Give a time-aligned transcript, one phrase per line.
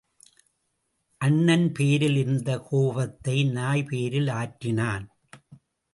[1.21, 5.05] அண்ணன் பேரில் இருந்த கோபத்தை நாய்பேரில் ஆற்றினான்.